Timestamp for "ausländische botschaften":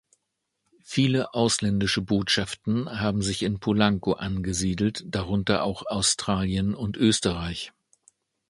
1.35-2.99